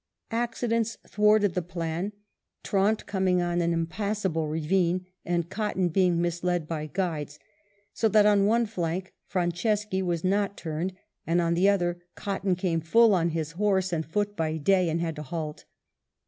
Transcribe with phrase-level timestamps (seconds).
[0.31, 2.13] Accidents thwarted the plan,
[2.63, 7.37] Trant coming on an impassable ravine, and Cotton being misled by guides;
[7.93, 10.93] so that on one flank Franceschi was not turned,
[11.27, 14.99] and on the other Cotton came full on his horse and foot by day, and
[15.01, 15.65] had to halt.